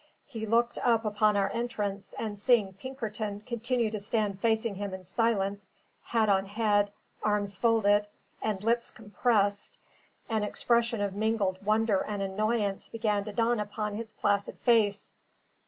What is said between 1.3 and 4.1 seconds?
our entrance; and seeing Pinkerton continue to